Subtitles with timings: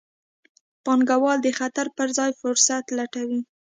[0.85, 3.41] پانګوال د خطر پر ځای فرصت لټوي.